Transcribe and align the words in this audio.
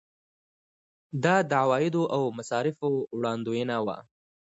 دا 1.23 1.35
د 1.49 1.51
عوایدو 1.61 2.03
او 2.15 2.23
مصارفو 2.37 2.89
وړاندوینه 3.17 3.75
وه. 3.85 3.97